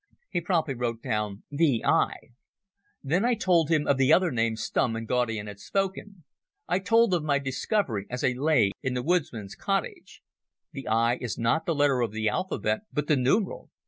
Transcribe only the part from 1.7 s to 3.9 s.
I." Then I told them